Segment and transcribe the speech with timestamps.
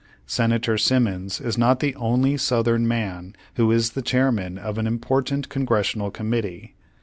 [0.25, 5.31] Senator Simmons is not the only Southern man who is the chairman of an import
[5.31, 6.73] ant Congressional Committee.